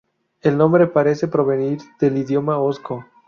[0.41, 3.05] El nombre parece provenir del idioma osco.